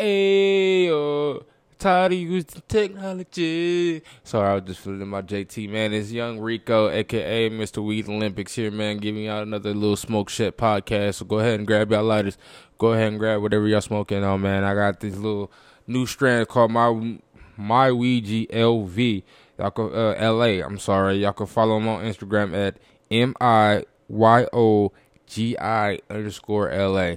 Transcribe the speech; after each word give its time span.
Ayo. 0.00 1.44
Tired 1.78 2.12
of 2.12 2.18
using 2.18 2.62
technology. 2.66 4.02
Sorry, 4.24 4.48
I 4.50 4.54
was 4.54 4.62
just 4.64 4.80
feeling 4.80 5.06
my 5.06 5.20
JT, 5.20 5.68
man. 5.68 5.92
It's 5.92 6.10
Young 6.10 6.40
Rico, 6.40 6.88
aka 6.88 7.50
Mr. 7.50 7.84
Weed 7.84 8.08
Olympics 8.08 8.54
here, 8.54 8.70
man, 8.70 8.96
giving 8.96 9.24
y'all 9.24 9.42
another 9.42 9.74
little 9.74 9.96
smoke 9.96 10.30
shit 10.30 10.56
podcast. 10.56 11.16
So 11.16 11.26
go 11.26 11.40
ahead 11.40 11.58
and 11.58 11.66
grab 11.66 11.90
y'all 11.90 12.04
lighters. 12.04 12.38
Go 12.78 12.94
ahead 12.94 13.08
and 13.08 13.18
grab 13.18 13.42
whatever 13.42 13.68
y'all 13.68 13.82
smoking 13.82 14.24
on, 14.24 14.40
man. 14.40 14.64
I 14.64 14.74
got 14.74 15.00
this 15.00 15.16
little 15.16 15.52
new 15.86 16.06
strand 16.06 16.48
called 16.48 16.70
my 16.70 17.18
my 17.58 17.92
Ouija 17.92 18.46
LV. 18.46 19.22
Y'all 19.58 19.70
can 19.70 19.94
uh, 19.94 20.32
LA. 20.32 20.64
I'm 20.64 20.78
sorry. 20.78 21.16
Y'all 21.16 21.34
can 21.34 21.46
follow 21.46 21.76
him 21.76 21.88
on 21.88 22.04
Instagram 22.04 22.54
at 22.54 22.78
M 23.10 23.34
I 23.38 23.84
Y 24.08 24.46
O 24.54 24.92
G 25.26 25.58
I 25.58 25.98
underscore 26.08 26.70
LA. 26.74 27.16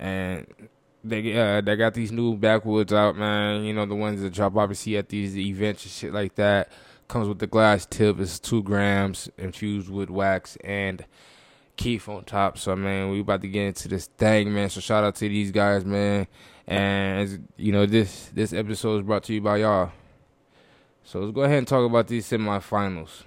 And 0.00 0.46
they 1.04 1.38
uh 1.38 1.60
they 1.60 1.76
got 1.76 1.94
these 1.94 2.12
new 2.12 2.36
backwoods 2.36 2.92
out, 2.92 3.16
man. 3.16 3.64
You 3.64 3.72
know 3.72 3.86
the 3.86 3.94
ones 3.94 4.22
that 4.22 4.36
y'all 4.36 4.50
probably 4.50 4.96
at 4.96 5.08
these 5.08 5.36
events 5.36 5.84
and 5.84 5.92
shit 5.92 6.12
like 6.12 6.34
that. 6.36 6.70
Comes 7.08 7.28
with 7.28 7.38
the 7.38 7.46
glass 7.46 7.86
tip. 7.86 8.18
It's 8.20 8.38
two 8.38 8.62
grams 8.62 9.28
infused 9.36 9.90
with 9.90 10.08
wax 10.08 10.56
and 10.64 11.04
kief 11.76 12.08
on 12.08 12.24
top. 12.24 12.58
So 12.58 12.76
man, 12.76 13.10
we 13.10 13.20
about 13.20 13.42
to 13.42 13.48
get 13.48 13.66
into 13.66 13.88
this 13.88 14.06
thing, 14.06 14.54
man. 14.54 14.70
So 14.70 14.80
shout 14.80 15.04
out 15.04 15.16
to 15.16 15.28
these 15.28 15.50
guys, 15.50 15.84
man. 15.84 16.26
And 16.66 17.48
you 17.56 17.72
know 17.72 17.86
this 17.86 18.30
this 18.32 18.52
episode 18.52 19.00
is 19.00 19.02
brought 19.02 19.24
to 19.24 19.34
you 19.34 19.40
by 19.40 19.58
y'all. 19.58 19.92
So 21.04 21.20
let's 21.20 21.34
go 21.34 21.42
ahead 21.42 21.58
and 21.58 21.68
talk 21.68 21.84
about 21.84 22.06
these 22.06 22.30
semifinals. 22.30 23.24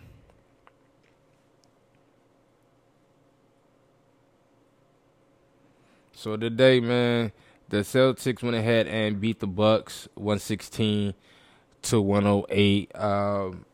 So 6.14 6.38
today, 6.38 6.80
man, 6.80 7.34
the 7.70 7.78
Celtics 7.78 8.44
went 8.44 8.56
ahead 8.56 8.88
and 8.88 9.20
beat 9.20 9.40
the 9.40 9.48
Bucks 9.48 10.08
116 10.16 11.14
to 11.84 12.02
108. 12.02 12.96
Um, 12.96 13.66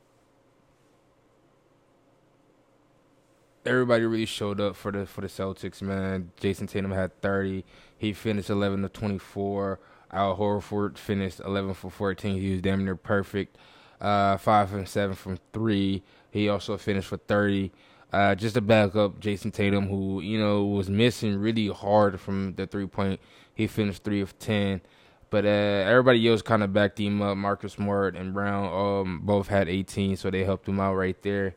everybody 3.66 4.06
really 4.06 4.26
showed 4.26 4.60
up 4.60 4.76
for 4.76 4.92
the 4.92 5.06
for 5.06 5.22
the 5.22 5.28
Celtics, 5.28 5.82
man. 5.82 6.32
Jayson 6.40 6.68
Tatum 6.68 6.92
had 6.92 7.20
30. 7.22 7.64
He 7.98 8.14
finished 8.14 8.50
11 8.50 8.82
to 8.82 8.90
24. 8.90 9.80
Al 10.12 10.38
Horford 10.38 10.98
finished 10.98 11.40
11 11.40 11.74
for 11.74 11.90
14. 11.90 12.40
He 12.40 12.52
was 12.52 12.62
damn 12.62 12.84
near 12.84 12.96
perfect. 12.96 13.58
Uh, 14.00 14.36
five 14.38 14.70
from 14.70 14.86
seven 14.86 15.16
from 15.16 15.38
three. 15.54 16.04
He 16.32 16.50
also 16.50 16.78
finished 16.78 17.08
for 17.08 17.18
30. 17.18 17.72
Uh, 18.12 18.36
just 18.36 18.56
to 18.56 18.62
back 18.62 18.96
up 18.96 19.20
Jayson 19.22 19.52
Tatum, 19.52 19.88
who 19.88 20.20
you 20.20 20.38
know 20.38 20.66
was 20.66 20.90
missing 20.90 21.38
really 21.38 21.68
hard 21.68 22.20
from 22.20 22.54
the 22.56 22.68
three 22.68 22.88
point. 22.88 23.22
He 23.54 23.68
finished 23.68 24.04
three 24.04 24.20
of 24.22 24.38
ten, 24.38 24.82
but 25.30 25.46
uh, 25.46 25.48
everybody 25.48 26.28
else 26.28 26.42
kind 26.42 26.62
of 26.62 26.74
backed 26.74 27.00
him 27.00 27.22
up. 27.22 27.38
Marcus 27.38 27.74
Smart 27.74 28.18
and 28.18 28.34
Brown 28.34 28.66
um, 28.66 29.22
both 29.24 29.48
had 29.48 29.70
18, 29.70 30.18
so 30.18 30.30
they 30.30 30.44
helped 30.44 30.68
him 30.68 30.80
out 30.80 30.96
right 30.96 31.20
there. 31.22 31.56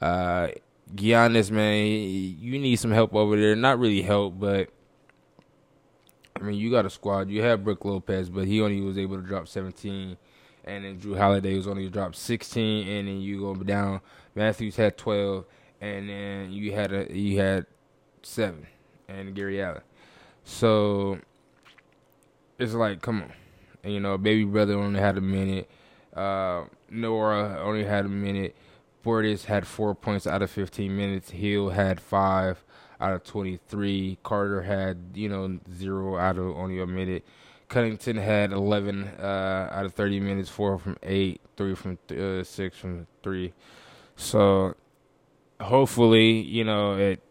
Uh, 0.00 0.48
Giannis, 0.94 1.50
man, 1.50 1.86
you 1.86 2.58
need 2.58 2.76
some 2.76 2.90
help 2.90 3.14
over 3.14 3.36
there. 3.36 3.54
Not 3.54 3.78
really 3.78 4.02
help, 4.02 4.40
but 4.40 4.70
I 6.36 6.42
mean, 6.42 6.58
you 6.58 6.70
got 6.70 6.84
a 6.84 6.90
squad. 6.90 7.30
You 7.30 7.42
have 7.42 7.62
Brook 7.62 7.84
Lopez, 7.84 8.28
but 8.28 8.46
he 8.46 8.60
only 8.60 8.80
was 8.80 8.98
able 8.98 9.16
to 9.16 9.22
drop 9.22 9.46
17, 9.46 10.16
and 10.64 10.84
then 10.84 10.98
Jrue 10.98 11.16
Holiday 11.16 11.56
was 11.56 11.68
only 11.68 11.88
dropped 11.88 12.16
16, 12.16 12.88
and 12.88 13.06
then 13.06 13.20
you 13.20 13.40
go 13.40 13.54
down. 13.54 14.00
Matthews 14.34 14.74
had 14.74 14.98
12 14.98 15.44
and 15.82 16.08
then 16.08 16.52
you 16.52 16.72
had 16.72 16.92
a 16.92 17.14
you 17.14 17.38
had 17.40 17.66
seven 18.22 18.66
and 19.08 19.34
Gary 19.34 19.60
Allen. 19.60 19.82
So 20.44 21.18
it's 22.58 22.72
like, 22.72 23.02
come 23.02 23.22
on, 23.22 23.32
and, 23.82 23.92
you 23.92 24.00
know, 24.00 24.16
baby 24.16 24.44
brother 24.44 24.74
only 24.78 25.00
had 25.00 25.18
a 25.18 25.20
minute. 25.20 25.68
Uh, 26.14 26.64
Nwora 26.90 27.58
only 27.58 27.84
had 27.84 28.04
a 28.04 28.08
minute. 28.08 28.56
Portis 29.04 29.46
had 29.46 29.66
four 29.66 29.94
points 29.94 30.26
out 30.26 30.42
of 30.42 30.50
15 30.50 30.96
minutes. 30.96 31.30
Hill 31.30 31.70
had 31.70 32.00
five 32.00 32.62
out 33.00 33.12
of 33.12 33.24
23. 33.24 34.18
Carter 34.22 34.62
had, 34.62 34.98
you 35.14 35.28
know, 35.28 35.58
zero 35.74 36.16
out 36.16 36.38
of 36.38 36.56
only 36.56 36.80
a 36.80 36.86
minute. 36.86 37.24
Cunningham 37.68 38.18
had 38.18 38.52
11 38.52 39.08
uh, 39.18 39.68
out 39.72 39.86
of 39.86 39.94
30 39.94 40.20
minutes, 40.20 40.48
four 40.48 40.78
from 40.78 40.96
eight, 41.02 41.40
three 41.56 41.74
from 41.74 41.98
th- 42.06 42.20
uh, 42.20 42.44
six 42.44 42.76
from 42.76 43.06
three. 43.22 43.54
So 44.14 44.76
hopefully, 45.62 46.40
you 46.40 46.64
know, 46.64 46.96
it, 46.96 47.22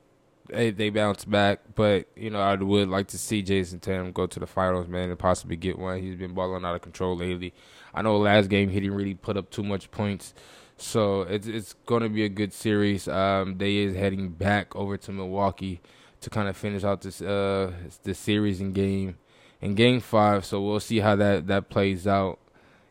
it, 0.50 0.78
they 0.78 0.90
bounce 0.90 1.25
back. 1.25 1.59
But 1.75 2.08
you 2.16 2.30
know, 2.30 2.40
I 2.40 2.56
would 2.56 2.90
like 2.90 3.08
to 3.09 3.18
see 3.18 3.44
Jayson 3.44 3.80
Tatum 3.80 4.12
go 4.12 4.25
to 4.28 4.40
the 4.40 4.47
finals, 4.47 4.88
man, 4.88 5.09
and 5.09 5.19
possibly 5.19 5.56
get 5.56 5.78
one. 5.78 6.02
He's 6.02 6.16
been 6.16 6.34
balling 6.34 6.66
out 6.66 6.75
of 6.75 6.81
control 6.81 7.16
lately. 7.16 7.53
I 7.94 8.02
know 8.02 8.18
last 8.18 8.50
game 8.50 8.70
he 8.70 8.80
didn't 8.80 8.96
really 8.96 9.16
put 9.16 9.38
up 9.38 9.50
too 9.50 9.64
much 9.64 9.91
points, 9.91 10.34
so 10.78 11.22
it's 11.24 11.47
it's 11.47 11.74
going 11.86 12.03
to 12.03 12.09
be 12.09 12.24
a 12.24 12.30
good 12.30 12.53
series. 12.53 13.08
Um, 13.08 13.58
they 13.58 13.78
is 13.78 13.96
heading 13.96 14.30
back 14.30 14.75
over 14.75 14.97
to 14.97 15.12
Milwaukee 15.12 15.81
to 16.22 16.30
kind 16.30 16.47
of 16.47 16.56
finish 16.56 16.84
out 16.84 17.02
this 17.02 17.22
uh 17.22 17.72
the 18.03 18.14
series 18.14 18.62
in 18.62 18.74
game 18.74 19.18
in 19.59 19.75
game 19.75 20.00
five. 20.00 20.46
So 20.46 20.62
we'll 20.62 20.80
see 20.80 21.00
how 21.00 21.16
that 21.18 21.47
that 21.47 21.70
plays 21.70 22.08
out, 22.08 22.40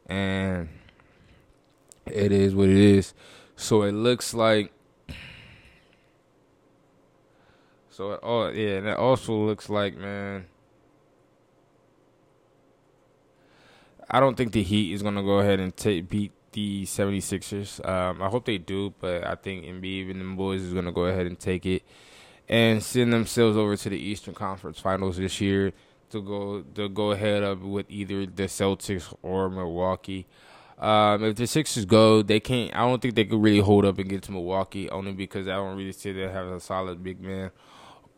and 0.07 0.69
it 2.07 2.33
is 2.33 2.55
what 2.55 2.69
it 2.69 2.77
is. 2.77 3.15
So 3.57 3.83
it 3.83 3.93
looks 3.93 4.35
like 4.35 4.73
So 8.01 8.13
it, 8.13 8.21
oh 8.23 8.49
yeah, 8.49 8.79
and 8.79 8.87
it 8.87 8.97
also 8.97 9.35
looks 9.35 9.69
like 9.69 9.95
man. 9.95 10.47
I 14.11 14.21
don't 14.21 14.39
think 14.39 14.53
the 14.53 14.63
Heat 14.63 14.95
is 14.95 15.03
gonna 15.03 15.23
go 15.23 15.41
ahead 15.41 15.61
and 15.61 15.77
take 15.77 16.09
beat 16.09 16.33
the 16.53 16.87
76ers. 16.87 17.87
Um, 17.87 18.23
I 18.23 18.29
hope 18.29 18.47
they 18.47 18.57
do, 18.57 18.95
but 19.01 19.27
I 19.27 19.35
think 19.35 19.67
Embiid 19.67 20.13
and 20.13 20.19
the 20.19 20.35
boys 20.35 20.63
is 20.63 20.73
gonna 20.73 20.93
go 20.93 21.05
ahead 21.05 21.27
and 21.27 21.39
take 21.39 21.67
it 21.67 21.83
and 22.49 22.83
send 22.83 23.13
themselves 23.13 23.59
over 23.59 23.77
to 23.77 23.91
the 23.91 23.99
Eastern 23.99 24.33
Conference 24.33 24.79
Finals 24.79 25.19
this 25.19 25.39
year 25.39 25.71
to 26.09 26.23
go 26.23 26.63
to 26.77 26.89
go 26.89 27.11
ahead 27.11 27.43
up 27.43 27.61
with 27.61 27.85
either 27.91 28.25
the 28.25 28.45
Celtics 28.45 29.15
or 29.21 29.51
Milwaukee. 29.51 30.27
Um, 30.79 31.23
if 31.23 31.37
the 31.37 31.47
Sixers 31.47 31.85
go, 31.85 32.23
they 32.23 32.41
can't. 32.41 32.75
I 32.75 32.79
don't 32.79 33.03
think 33.03 33.15
they 33.15 33.27
could 33.27 33.43
really 33.43 33.61
hold 33.61 33.85
up 33.85 33.99
and 33.99 34.09
get 34.09 34.23
to 34.23 34.33
Milwaukee, 34.33 34.89
only 34.89 35.13
because 35.13 35.49
I 35.49 35.57
don't 35.57 35.77
really 35.77 35.93
see 35.93 36.13
them 36.13 36.33
having 36.33 36.55
a 36.55 36.61
solid 36.61 37.05
big 37.05 37.21
man 37.21 37.51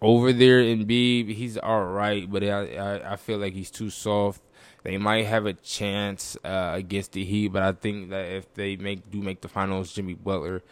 over 0.03 0.33
there 0.33 0.61
Embiid, 0.61 1.33
he's 1.35 1.57
all 1.57 1.85
right, 1.85 2.31
but 2.31 2.43
I, 2.43 2.75
I, 2.75 3.13
I 3.13 3.17
feel 3.17 3.39
like 3.39 3.53
he's 3.53 3.71
too 3.71 3.89
soft. 3.89 4.43
They 4.83 4.99
might 4.99 5.27
have 5.27 5.47
a 5.47 5.53
chance 5.53 6.37
uh, 6.45 6.73
against 6.75 7.13
the 7.13 7.25
Heat, 7.25 7.49
but 7.49 7.63
I 7.63 7.73
think 7.73 8.11
that 8.11 8.27
if 8.33 8.53
they 8.55 8.75
make 8.77 9.09
do 9.11 9.23
make 9.23 9.41
the 9.41 9.49
finals, 9.49 9.93
Jimmy 9.93 10.15
Butler 10.15 10.62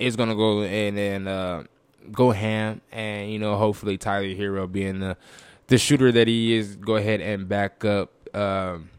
is 0.00 0.16
gonna 0.16 0.34
go 0.34 0.62
and 0.62 1.28
uh, 1.28 1.62
go 2.10 2.32
ham, 2.32 2.80
and 2.90 3.30
you 3.30 3.38
know 3.38 3.56
hopefully 3.56 3.96
Tyler 3.96 4.34
Herro 4.34 4.70
being 4.70 4.98
the 4.98 5.16
the 5.68 5.78
shooter 5.78 6.10
that 6.10 6.26
he 6.26 6.56
is, 6.56 6.74
go 6.74 6.96
ahead 6.96 7.20
and 7.20 7.48
back 7.48 7.84
up. 7.84 8.10
Um, 8.34 8.90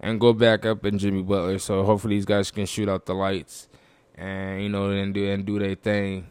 and 0.00 0.20
go 0.20 0.32
back 0.32 0.64
up 0.64 0.84
in 0.84 0.98
Jimmy 0.98 1.22
Butler. 1.22 1.58
So 1.58 1.82
hopefully 1.82 2.16
these 2.16 2.24
guys 2.24 2.50
can 2.50 2.66
shoot 2.66 2.88
out 2.88 3.06
the 3.06 3.14
lights 3.14 3.68
and 4.14 4.62
you 4.62 4.68
know 4.68 4.90
and 4.90 5.14
do 5.14 5.28
and 5.30 5.44
do 5.44 5.58
their 5.58 5.74
thing. 5.74 6.26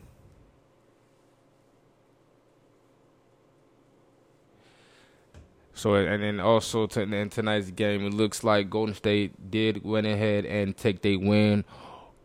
So 5.77 5.93
and 5.93 6.23
then 6.23 6.39
also 6.39 6.87
to, 6.87 7.01
in 7.01 7.29
tonight's 7.29 7.69
game, 7.69 8.03
it 8.03 8.13
looks 8.13 8.43
like 8.43 8.67
Golden 8.67 8.95
State 8.95 9.51
did 9.51 9.83
went 9.83 10.07
ahead 10.07 10.43
and 10.43 10.75
take 10.75 11.03
their 11.03 11.19
win 11.19 11.65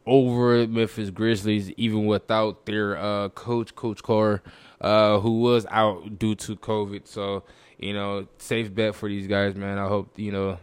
over 0.07 0.67
Memphis 0.67 1.11
Grizzlies, 1.11 1.71
even 1.73 2.07
without 2.07 2.65
their 2.65 2.97
uh, 2.97 3.29
coach, 3.29 3.75
Coach 3.75 4.03
Kerr, 4.03 4.41
uh, 4.81 5.21
who 5.21 5.41
was 5.41 5.67
out 5.71 6.19
due 6.19 6.35
to 6.37 6.57
COVID. 6.57 7.07
So 7.07 7.45
you 7.79 7.93
know, 7.93 8.27
safe 8.39 8.75
bet 8.75 8.95
for 8.95 9.11
these 9.11 9.27
guys, 9.27 9.55
man. 9.55 9.77
I 9.77 9.87
hope 9.87 10.19
you 10.19 10.33
know 10.33 10.59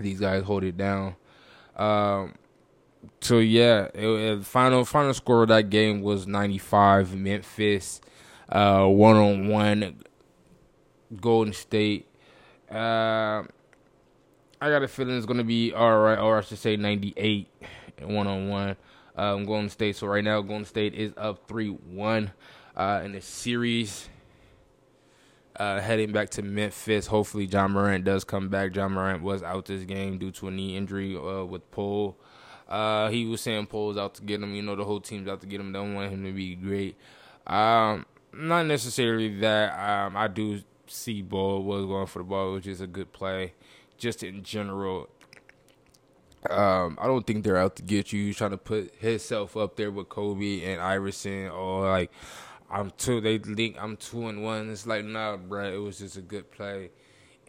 these 0.00 0.20
guys 0.20 0.44
hold 0.44 0.62
it 0.62 0.76
down. 0.76 1.16
Um, 1.74 2.34
so 3.20 3.38
yeah, 3.38 3.88
it, 3.92 4.06
it, 4.06 4.44
final 4.44 4.84
final 4.84 5.14
score 5.14 5.42
of 5.42 5.48
that 5.48 5.68
game 5.68 6.00
was 6.00 6.28
ninety 6.28 6.58
five. 6.58 7.12
Memphis, 7.12 8.00
one 8.48 9.16
on 9.16 9.48
one 9.48 10.04
Golden 11.20 11.52
State. 11.52 12.06
Uh, 12.70 13.44
I 14.60 14.70
got 14.70 14.82
a 14.82 14.88
feeling 14.88 15.16
it's 15.16 15.26
going 15.26 15.38
to 15.38 15.44
be 15.44 15.72
all 15.72 16.00
right, 16.00 16.18
or 16.18 16.38
I 16.38 16.40
should 16.40 16.58
say 16.58 16.76
98 16.76 17.48
one 18.02 18.26
on 18.26 18.48
one. 18.48 18.76
Um, 19.16 19.44
Golden 19.44 19.70
State. 19.70 19.96
So 19.96 20.06
right 20.06 20.24
now, 20.24 20.40
Golden 20.42 20.64
State 20.64 20.94
is 20.94 21.12
up 21.16 21.48
3 21.48 21.68
1 21.68 22.32
uh, 22.76 23.02
in 23.04 23.12
the 23.12 23.20
series. 23.20 24.08
Uh, 25.58 25.80
heading 25.80 26.12
back 26.12 26.28
to 26.28 26.42
Memphis. 26.42 27.06
Hopefully, 27.06 27.46
John 27.46 27.72
Morant 27.72 28.04
does 28.04 28.24
come 28.24 28.50
back. 28.50 28.72
John 28.72 28.92
Morant 28.92 29.22
was 29.22 29.42
out 29.42 29.64
this 29.64 29.84
game 29.84 30.18
due 30.18 30.30
to 30.32 30.48
a 30.48 30.50
knee 30.50 30.76
injury 30.76 31.16
uh, 31.16 31.44
with 31.44 31.70
Paul. 31.70 32.16
Uh, 32.68 33.08
he 33.08 33.24
was 33.24 33.40
saying 33.40 33.66
Paul's 33.66 33.96
out 33.96 34.14
to 34.16 34.22
get 34.22 34.42
him. 34.42 34.54
You 34.54 34.62
know, 34.62 34.76
the 34.76 34.84
whole 34.84 35.00
team's 35.00 35.28
out 35.28 35.40
to 35.40 35.46
get 35.46 35.60
him. 35.60 35.72
Don't 35.72 35.94
want 35.94 36.12
him 36.12 36.24
to 36.24 36.32
be 36.32 36.54
great. 36.56 36.96
Um, 37.46 38.04
not 38.34 38.66
necessarily 38.66 39.40
that. 39.40 39.78
Um, 39.78 40.16
I 40.16 40.28
do 40.28 40.60
see 40.86 41.22
Ball 41.22 41.62
was 41.62 41.86
going 41.86 42.06
for 42.06 42.20
the 42.20 42.24
ball, 42.24 42.54
which 42.54 42.66
is 42.66 42.80
a 42.80 42.86
good 42.86 43.12
play. 43.12 43.54
Just 43.98 44.22
in 44.22 44.42
general, 44.42 45.08
um, 46.50 46.98
I 47.00 47.06
don't 47.06 47.26
think 47.26 47.44
they're 47.44 47.56
out 47.56 47.76
to 47.76 47.82
get 47.82 48.12
you. 48.12 48.26
He's 48.26 48.36
trying 48.36 48.50
to 48.50 48.58
put 48.58 48.94
himself 48.96 49.56
up 49.56 49.76
there 49.76 49.90
with 49.90 50.08
Kobe 50.08 50.62
and 50.64 50.80
Iverson, 50.80 51.48
or 51.48 51.88
like 51.88 52.10
I'm 52.70 52.92
two. 52.98 53.20
They 53.20 53.38
link. 53.38 53.76
I'm 53.80 53.96
two 53.96 54.26
and 54.28 54.42
one. 54.42 54.70
It's 54.70 54.86
like 54.86 55.04
nah, 55.04 55.36
bro. 55.36 55.72
It 55.72 55.78
was 55.78 55.98
just 55.98 56.16
a 56.16 56.22
good 56.22 56.50
play, 56.50 56.90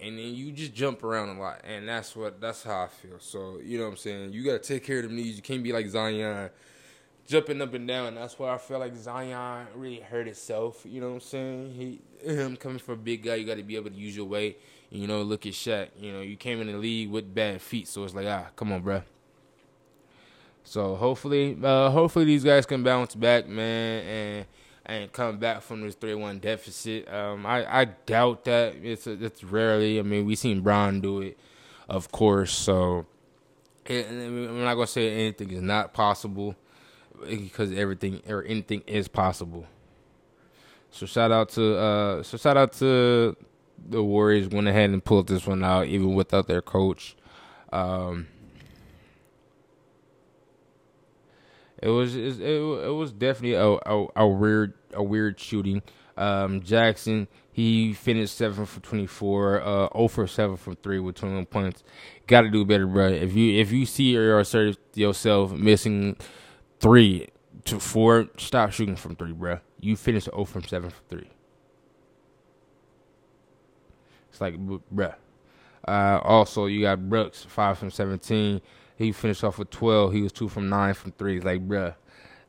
and 0.02 0.18
then 0.18 0.34
you 0.34 0.52
just 0.52 0.74
jump 0.74 1.04
around 1.04 1.30
a 1.30 1.40
lot, 1.40 1.62
and 1.64 1.88
that's 1.88 2.16
what 2.16 2.40
that's 2.40 2.64
how 2.64 2.84
I 2.84 2.88
feel. 2.88 3.20
So 3.20 3.60
you 3.64 3.78
know 3.78 3.86
what 3.86 3.92
I'm 3.92 3.98
saying. 3.98 4.34
You 4.34 4.44
gotta 4.44 4.60
take 4.60 4.84
care 4.84 5.00
of 5.00 5.04
them 5.04 5.16
knees. 5.16 5.36
You 5.36 5.42
can't 5.42 5.64
be 5.64 5.74
like 5.74 5.88
Zion, 5.88 6.50
jumping 7.28 7.62
up 7.62 7.74
and 7.74 7.88
down. 7.88 8.16
That's 8.16 8.40
why 8.40 8.54
I 8.54 8.58
feel 8.58 8.80
like 8.80 8.96
Zion 8.96 9.68
really 9.76 10.00
hurt 10.00 10.26
himself. 10.26 10.84
You 10.86 11.02
know 11.02 11.10
what 11.10 11.16
I'm 11.16 11.22
saying. 11.22 11.74
He 11.74 12.02
him 12.26 12.56
coming 12.58 12.80
from 12.80 12.96
a 12.96 12.98
big 12.98 13.24
guy. 13.24 13.36
You 13.36 13.46
got 13.46 13.58
to 13.58 13.64
be 13.64 13.76
able 13.76 13.92
to 13.92 13.96
use 13.96 14.16
your 14.16 14.26
weight. 14.26 14.60
You 14.90 15.06
know, 15.06 15.22
look 15.22 15.46
at 15.46 15.54
Shaq. 15.54 15.90
You 16.00 16.14
know, 16.14 16.22
you 16.22 16.38
came 16.38 16.62
in 16.62 16.68
the 16.68 16.78
league 16.78 17.12
with 17.12 17.36
bad 17.36 17.62
feet, 17.62 17.88
so 17.88 18.04
it's 18.06 18.16
like 18.16 18.26
ah, 18.26 18.48
come 18.56 18.72
on, 18.72 18.82
bro. 18.82 19.04
So 20.64 20.96
hopefully, 20.96 21.58
uh, 21.62 21.90
hopefully 21.90 22.26
these 22.26 22.44
guys 22.44 22.66
can 22.66 22.84
bounce 22.84 23.14
back, 23.14 23.48
man, 23.48 24.04
and 24.06 24.46
and 24.86 25.12
come 25.12 25.38
back 25.38 25.62
from 25.62 25.82
this 25.82 25.96
three 25.96 26.16
one 26.16 26.40
deficit. 26.40 27.12
Um, 27.14 27.46
I, 27.46 27.82
I 27.82 27.86
doubt 27.86 28.46
that. 28.46 28.76
It's 28.82 29.06
a, 29.06 29.24
it's 29.24 29.44
rarely. 29.44 30.00
I 30.00 30.02
mean, 30.02 30.26
we 30.26 30.36
seen 30.36 30.62
Brown 30.62 31.02
do 31.02 31.22
it, 31.22 31.38
of 31.90 32.10
course. 32.12 32.54
So 32.54 33.06
it, 33.86 34.08
I'm 34.10 34.64
not 34.64 34.76
gonna 34.76 34.88
say 34.88 35.12
anything 35.12 35.52
is 35.52 35.62
not 35.62 35.94
possible 35.94 36.56
because 37.26 37.72
everything 37.72 38.22
or 38.28 38.44
anything 38.44 38.84
is 38.88 39.08
possible. 39.08 39.66
So 40.92 41.06
shout 41.06 41.32
out 41.32 41.50
to 41.50 41.78
uh, 41.78 42.24
so 42.24 42.38
shout 42.38 42.58
out 42.58 42.74
to 42.74 43.36
the 43.90 44.04
Warriors 44.04 44.48
went 44.48 44.68
ahead 44.68 44.90
and 44.90 45.04
pulled 45.04 45.28
this 45.28 45.46
one 45.46 45.64
out 45.64 45.88
even 45.88 46.14
without 46.16 46.48
their 46.48 46.62
coach. 46.62 47.16
Um, 47.72 48.28
it 51.82 51.90
was 51.90 52.16
it, 52.16 52.40
it, 52.42 52.94
was 52.94 53.12
definitely 53.12 53.54
a, 53.54 53.68
a, 53.68 54.08
a 54.16 54.28
weird 54.28 54.74
a 54.94 55.04
weird 55.04 55.40
shooting. 55.40 55.82
Um, 56.16 56.64
Jackson 56.64 57.28
he 57.52 57.94
finished 57.94 58.36
seven 58.36 58.66
for 58.66 58.80
twenty 58.80 59.06
four, 59.06 59.62
uh, 59.62 59.90
0 59.94 60.08
for 60.08 60.28
seven 60.28 60.58
from 60.58 60.76
three 60.78 61.00
with 61.00 61.16
twenty 61.16 61.36
one 61.36 61.46
points. 61.46 61.84
Got 62.26 62.42
to 62.42 62.50
do 62.50 62.66
better, 62.66 62.88
bro. 62.88 63.08
If 63.08 63.36
you 63.36 63.60
if 63.60 63.72
you 63.72 63.86
see 63.86 64.12
yourself 64.96 65.52
missing 65.52 66.18
three 66.80 67.30
to 67.66 67.80
four, 67.80 68.28
stop 68.38 68.72
shooting 68.72 68.96
from 68.96 69.16
three, 69.16 69.34
bro. 69.34 69.60
You 69.80 69.96
finished 69.96 70.26
0 70.26 70.46
from 70.46 70.64
seven 70.64 70.90
from 70.90 71.04
three. 71.10 71.30
It's 74.30 74.42
like, 74.42 74.56
bruh. 74.58 75.16
Uh, 75.88 76.20
also, 76.24 76.66
you 76.66 76.82
got 76.82 77.10
Brooks, 77.10 77.44
5 77.44 77.78
from 77.78 77.92
17. 77.92 78.62
He 78.98 79.12
finished 79.12 79.44
off 79.44 79.58
with 79.58 79.70
12. 79.70 80.14
He 80.14 80.22
was 80.22 80.32
2 80.32 80.50
from 80.50 80.70
9 80.70 80.94
from 80.94 81.12
3. 81.14 81.38
It's 81.38 81.46
like, 81.46 81.68
bruh. 81.68 81.96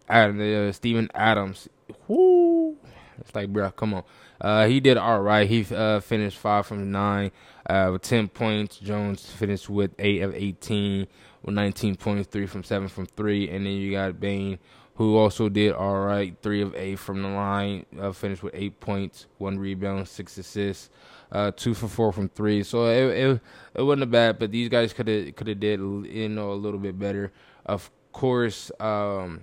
And 0.08 0.40
uh, 0.40 0.72
Steven 0.72 1.08
Adams, 1.14 1.68
whoo. 2.06 2.76
It's 3.18 3.34
like, 3.34 3.52
bruh, 3.52 3.74
come 3.74 3.94
on. 3.94 4.04
Uh, 4.40 4.66
he 4.66 4.80
did 4.80 4.96
all 4.96 5.20
right. 5.20 5.48
He 5.48 5.66
uh, 5.74 6.00
finished 6.00 6.38
5 6.38 6.66
from 6.66 6.90
9 6.90 7.30
uh, 7.68 7.88
with 7.92 8.02
10 8.02 8.28
points. 8.28 8.78
Jones 8.78 9.26
finished 9.26 9.68
with 9.68 9.92
8 9.98 10.22
of 10.22 10.34
18 10.34 11.06
with 11.42 11.54
19 11.54 11.96
points, 11.96 12.28
3 12.30 12.46
from 12.46 12.64
7 12.64 12.88
from 12.88 13.06
3. 13.06 13.50
And 13.50 13.66
then 13.66 13.72
you 13.72 13.92
got 13.92 14.20
Bane, 14.20 14.58
who 14.94 15.16
also 15.16 15.48
did 15.48 15.72
all 15.72 16.00
right. 16.00 16.36
3 16.42 16.62
of 16.62 16.74
8 16.74 16.96
from 16.96 17.22
the 17.22 17.28
line, 17.28 17.86
uh, 18.00 18.12
finished 18.12 18.42
with 18.42 18.54
8 18.54 18.80
points, 18.80 19.26
1 19.38 19.58
rebound, 19.58 20.08
6 20.08 20.38
assists 20.38 20.90
uh, 21.30 21.50
two 21.54 21.74
for 21.74 21.88
four 21.88 22.12
from 22.12 22.28
three. 22.28 22.62
So 22.62 22.86
it 22.86 23.16
it, 23.16 23.40
it 23.74 23.82
wasn't 23.82 24.10
bad, 24.10 24.38
but 24.38 24.50
these 24.50 24.68
guys 24.68 24.92
could 24.92 25.08
have 25.08 25.34
could 25.36 25.48
have 25.48 25.60
did 25.60 25.80
you 25.80 26.28
know 26.28 26.52
a 26.52 26.54
little 26.54 26.78
bit 26.80 26.98
better. 26.98 27.32
Of 27.66 27.90
course, 28.12 28.70
um, 28.80 29.40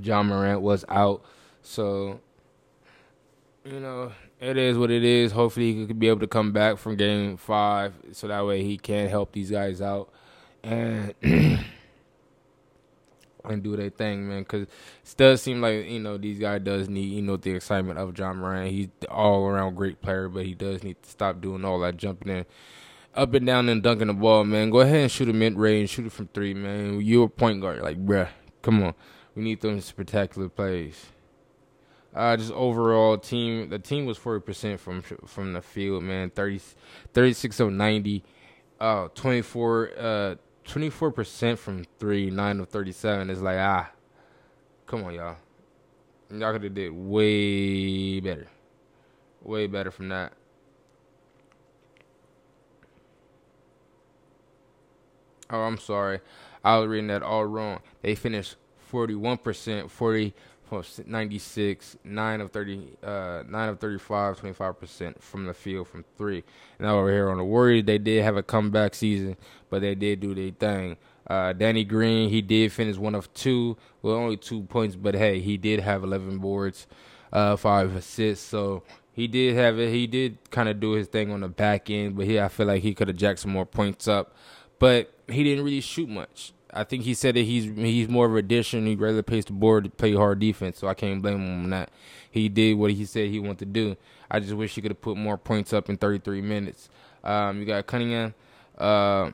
Ja 0.00 0.22
Morant 0.22 0.60
was 0.60 0.84
out, 0.88 1.24
so 1.62 2.20
you 3.64 3.80
know 3.80 4.12
it 4.40 4.56
is 4.56 4.78
what 4.78 4.90
it 4.90 5.04
is. 5.04 5.32
Hopefully, 5.32 5.72
he 5.74 5.86
could 5.86 5.98
be 5.98 6.08
able 6.08 6.20
to 6.20 6.26
come 6.26 6.52
back 6.52 6.78
from 6.78 6.96
Game 6.96 7.36
Five, 7.36 7.94
so 8.12 8.28
that 8.28 8.46
way 8.46 8.62
he 8.62 8.78
can 8.78 9.08
help 9.08 9.32
these 9.32 9.50
guys 9.50 9.80
out 9.80 10.10
and. 10.64 11.60
and 13.44 13.62
do 13.62 13.76
their 13.76 13.90
thing, 13.90 14.28
man. 14.28 14.42
Because 14.42 14.62
it 14.62 15.14
does 15.16 15.42
seem 15.42 15.60
like 15.60 15.86
you 15.86 16.00
know 16.00 16.16
these 16.16 16.38
guys 16.38 16.60
does 16.62 16.88
need 16.88 17.12
you 17.12 17.22
know 17.22 17.36
the 17.36 17.50
excitement 17.52 17.98
of 17.98 18.14
John 18.14 18.38
Moran. 18.38 18.68
He's 18.68 18.88
all 19.08 19.46
around 19.46 19.74
great 19.74 20.00
player, 20.00 20.28
but 20.28 20.44
he 20.44 20.54
does 20.54 20.82
need 20.82 21.02
to 21.02 21.10
stop 21.10 21.40
doing 21.40 21.64
all 21.64 21.78
that 21.80 21.96
jumping 21.96 22.32
in, 22.32 22.46
up 23.14 23.34
and 23.34 23.46
down 23.46 23.68
and 23.68 23.82
dunking 23.82 24.08
the 24.08 24.14
ball, 24.14 24.44
man. 24.44 24.70
Go 24.70 24.80
ahead 24.80 25.02
and 25.02 25.10
shoot 25.10 25.28
a 25.28 25.32
mid 25.32 25.58
range, 25.58 25.90
shoot 25.90 26.06
it 26.06 26.12
from 26.12 26.28
three, 26.28 26.54
man. 26.54 27.00
You're 27.00 27.26
a 27.26 27.28
point 27.28 27.60
guard, 27.60 27.82
like 27.82 28.04
bruh. 28.04 28.28
Come 28.62 28.82
on, 28.82 28.94
we 29.34 29.42
need 29.42 29.60
those 29.60 29.84
spectacular 29.84 30.48
plays. 30.48 31.06
Uh, 32.14 32.36
just 32.36 32.52
overall 32.52 33.18
team, 33.18 33.68
the 33.68 33.78
team 33.78 34.06
was 34.06 34.16
forty 34.16 34.40
percent 34.40 34.80
from 34.80 35.02
from 35.02 35.52
the 35.52 35.60
field, 35.60 36.02
man. 36.02 36.30
30, 36.30 36.60
36 37.12 37.60
of 37.60 37.72
ninety, 37.72 38.22
uh, 38.80 39.08
twenty 39.14 39.42
four, 39.42 39.90
uh 39.98 40.36
24% 40.66 41.58
from 41.58 41.84
three, 41.98 42.30
nine 42.30 42.60
of 42.60 42.68
37 42.68 43.30
is 43.30 43.42
like, 43.42 43.58
ah, 43.58 43.90
come 44.86 45.04
on, 45.04 45.14
y'all. 45.14 45.36
Y'all 46.30 46.52
could 46.52 46.64
have 46.64 46.74
did 46.74 46.90
way 46.92 48.20
better. 48.20 48.48
Way 49.42 49.66
better 49.66 49.90
from 49.90 50.08
that. 50.08 50.32
Oh, 55.50 55.60
I'm 55.60 55.78
sorry. 55.78 56.20
I 56.64 56.78
was 56.78 56.88
reading 56.88 57.08
that 57.08 57.22
all 57.22 57.44
wrong. 57.44 57.80
They 58.02 58.14
finished 58.14 58.56
41%, 58.90 59.90
40 59.90 60.34
96, 61.06 61.96
9 62.04 62.40
of 62.40 62.50
30, 62.50 62.96
uh, 63.02 63.42
9 63.48 63.68
of 63.68 63.80
35, 63.80 64.40
25% 64.40 65.20
from 65.20 65.46
the 65.46 65.54
field 65.54 65.88
from 65.88 66.04
three. 66.16 66.44
Now 66.80 66.98
over 66.98 67.10
here 67.10 67.28
on 67.28 67.38
the 67.38 67.44
Warriors, 67.44 67.84
they 67.84 67.98
did 67.98 68.24
have 68.24 68.36
a 68.36 68.42
comeback 68.42 68.94
season, 68.94 69.36
but 69.70 69.80
they 69.80 69.94
did 69.94 70.20
do 70.20 70.34
their 70.34 70.50
thing. 70.50 70.96
Uh, 71.26 71.52
Danny 71.52 71.84
Green, 71.84 72.28
he 72.28 72.42
did 72.42 72.72
finish 72.72 72.96
one 72.96 73.14
of 73.14 73.32
two, 73.32 73.76
with 74.02 74.14
only 74.14 74.36
two 74.36 74.62
points, 74.62 74.96
but 74.96 75.14
hey, 75.14 75.40
he 75.40 75.56
did 75.56 75.80
have 75.80 76.02
11 76.04 76.38
boards, 76.38 76.86
uh, 77.32 77.56
five 77.56 77.94
assists, 77.96 78.46
so 78.46 78.82
he 79.12 79.26
did 79.26 79.54
have 79.54 79.78
it. 79.78 79.90
He 79.90 80.06
did 80.06 80.38
kind 80.50 80.68
of 80.68 80.80
do 80.80 80.92
his 80.92 81.06
thing 81.06 81.30
on 81.30 81.40
the 81.40 81.48
back 81.48 81.88
end, 81.88 82.16
but 82.16 82.26
he, 82.26 82.38
I 82.38 82.48
feel 82.48 82.66
like 82.66 82.82
he 82.82 82.94
could 82.94 83.08
have 83.08 83.16
jacked 83.16 83.38
some 83.40 83.52
more 83.52 83.64
points 83.64 84.08
up, 84.08 84.36
but 84.78 85.12
he 85.28 85.44
didn't 85.44 85.64
really 85.64 85.80
shoot 85.80 86.08
much. 86.08 86.52
I 86.74 86.82
think 86.82 87.04
he 87.04 87.14
said 87.14 87.36
that 87.36 87.42
he's 87.42 87.64
he's 87.76 88.08
more 88.08 88.26
of 88.26 88.34
a 88.34 88.36
addition. 88.36 88.86
He'd 88.86 89.00
rather 89.00 89.22
pace 89.22 89.44
the 89.44 89.52
board 89.52 89.84
to 89.84 89.90
play 89.90 90.12
hard 90.12 90.40
defense, 90.40 90.78
so 90.78 90.88
I 90.88 90.94
can't 90.94 91.22
blame 91.22 91.36
him 91.40 91.64
on 91.64 91.70
that. 91.70 91.90
He 92.28 92.48
did 92.48 92.74
what 92.74 92.90
he 92.90 93.04
said 93.04 93.30
he 93.30 93.38
wanted 93.38 93.60
to 93.60 93.66
do. 93.66 93.96
I 94.28 94.40
just 94.40 94.54
wish 94.54 94.74
he 94.74 94.82
could 94.82 94.90
have 94.90 95.00
put 95.00 95.16
more 95.16 95.38
points 95.38 95.72
up 95.72 95.88
in 95.88 95.96
33 95.96 96.42
minutes. 96.42 96.88
Um, 97.22 97.60
you 97.60 97.64
got 97.64 97.86
Cunningham, 97.86 98.34
uh, 98.76 99.30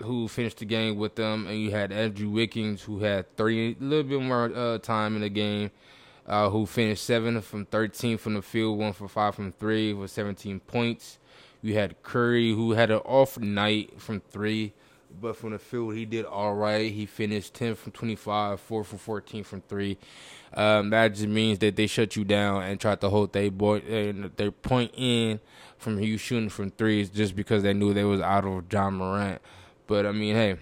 who 0.00 0.28
finished 0.28 0.58
the 0.58 0.64
game 0.64 0.96
with 0.96 1.16
them, 1.16 1.48
and 1.48 1.58
you 1.58 1.72
had 1.72 1.90
Andrew 1.90 2.30
Wiggins, 2.30 2.82
who 2.82 3.00
had 3.00 3.36
30 3.36 3.76
a 3.80 3.84
little 3.84 4.04
bit 4.04 4.22
more 4.22 4.52
uh, 4.54 4.78
time 4.78 5.16
in 5.16 5.22
the 5.22 5.28
game, 5.28 5.72
uh, 6.26 6.50
who 6.50 6.66
finished 6.66 7.04
seven 7.04 7.40
from 7.40 7.66
13 7.66 8.16
from 8.16 8.34
the 8.34 8.42
field, 8.42 8.78
one 8.78 8.92
for 8.92 9.08
five 9.08 9.34
from 9.34 9.50
three 9.50 9.92
with 9.92 10.12
17 10.12 10.60
points. 10.60 11.18
You 11.62 11.74
had 11.74 12.00
Curry, 12.04 12.52
who 12.52 12.72
had 12.72 12.92
an 12.92 12.98
off 12.98 13.38
night 13.40 14.00
from 14.00 14.20
three 14.20 14.72
but 15.20 15.36
from 15.36 15.50
the 15.50 15.58
field, 15.58 15.94
he 15.94 16.04
did 16.04 16.24
all 16.24 16.54
right. 16.54 16.90
He 16.92 17.06
finished 17.06 17.54
10 17.54 17.74
from 17.74 17.92
25, 17.92 18.60
4 18.60 18.84
for 18.84 18.96
14 18.96 19.44
from 19.44 19.62
3. 19.62 19.98
Um, 20.54 20.90
that 20.90 21.14
just 21.14 21.28
means 21.28 21.58
that 21.60 21.76
they 21.76 21.86
shut 21.86 22.16
you 22.16 22.24
down 22.24 22.62
and 22.62 22.80
tried 22.80 23.00
to 23.02 23.08
hold 23.08 23.32
their, 23.32 23.50
boy, 23.50 23.80
their 24.36 24.50
point 24.50 24.92
in 24.94 25.40
from 25.78 26.00
you 26.00 26.18
shooting 26.18 26.48
from 26.48 26.70
threes 26.70 27.10
just 27.10 27.36
because 27.36 27.62
they 27.62 27.74
knew 27.74 27.92
they 27.92 28.04
was 28.04 28.20
out 28.20 28.44
of 28.44 28.68
John 28.68 28.94
Morant. 28.94 29.40
But, 29.86 30.06
I 30.06 30.12
mean, 30.12 30.34
hey, 30.34 30.56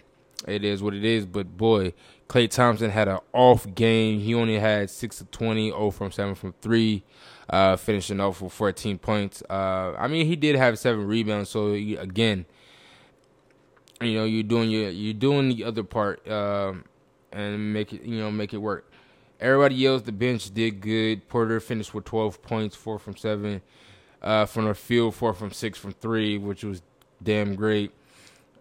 it 0.46 0.64
is 0.64 0.82
what 0.82 0.94
it 0.94 1.04
is. 1.04 1.26
But, 1.26 1.56
boy, 1.56 1.92
Klay 2.28 2.50
Thompson 2.50 2.90
had 2.90 3.08
an 3.08 3.20
off 3.32 3.72
game. 3.74 4.20
He 4.20 4.34
only 4.34 4.58
had 4.58 4.90
6 4.90 5.20
of 5.20 5.30
20, 5.30 5.70
0 5.70 5.90
from 5.90 6.10
7 6.10 6.34
from 6.34 6.54
3. 6.60 7.04
Uh, 7.48 7.76
finishing 7.76 8.20
off 8.20 8.40
with 8.40 8.54
14 8.54 8.98
points. 8.98 9.42
Uh, 9.50 9.94
I 9.98 10.08
mean, 10.08 10.26
he 10.26 10.34
did 10.34 10.56
have 10.56 10.78
seven 10.78 11.06
rebounds. 11.06 11.50
So 11.50 11.72
again, 11.72 12.46
you 14.04 14.18
know, 14.18 14.24
you're 14.24 14.42
doing 14.42 14.70
your 14.70 14.90
you're 14.90 15.14
doing 15.14 15.48
the 15.48 15.64
other 15.64 15.82
part 15.82 16.26
um, 16.30 16.84
and 17.32 17.72
make 17.72 17.92
it 17.92 18.02
you 18.02 18.18
know 18.18 18.30
make 18.30 18.52
it 18.54 18.58
work. 18.58 18.90
Everybody 19.40 19.84
else, 19.86 20.02
the 20.02 20.12
bench 20.12 20.52
did 20.54 20.80
good. 20.80 21.28
Porter 21.28 21.60
finished 21.60 21.92
with 21.92 22.04
12 22.04 22.40
points, 22.42 22.76
four 22.76 22.98
from 22.98 23.16
seven 23.16 23.62
uh, 24.22 24.46
from 24.46 24.64
the 24.64 24.74
field, 24.74 25.14
four 25.14 25.34
from 25.34 25.52
six 25.52 25.78
from 25.78 25.92
three, 25.92 26.38
which 26.38 26.64
was 26.64 26.82
damn 27.22 27.54
great. 27.54 27.92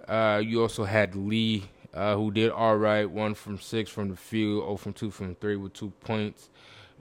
Uh, 0.08 0.42
you 0.44 0.62
also 0.62 0.84
had 0.84 1.16
Lee, 1.16 1.70
uh, 1.94 2.16
who 2.16 2.32
did 2.32 2.52
all 2.52 2.76
right, 2.76 3.10
one 3.10 3.34
from 3.34 3.58
six 3.58 3.90
from 3.90 4.10
the 4.10 4.16
field, 4.18 4.64
oh 4.68 4.76
from 4.76 4.92
two 4.94 5.10
from 5.10 5.36
three 5.36 5.56
with 5.56 5.74
two 5.74 5.92
points. 6.02 6.50